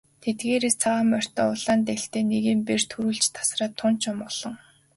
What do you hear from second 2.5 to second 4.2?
бээр түрүүлж тасраад тун ч